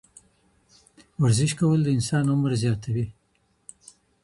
[1.23, 3.05] ورزش کول د انسان عمر زیاتوي.